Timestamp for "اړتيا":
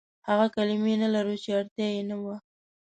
1.59-1.87